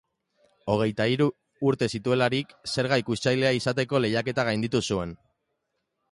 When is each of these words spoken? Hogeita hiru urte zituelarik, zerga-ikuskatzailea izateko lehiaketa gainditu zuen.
Hogeita 0.75 1.05
hiru 1.09 1.25
urte 1.71 1.89
zituelarik, 1.97 2.55
zerga-ikuskatzailea 2.75 3.51
izateko 3.59 4.01
lehiaketa 4.05 4.47
gainditu 4.49 4.81
zuen. 4.93 5.13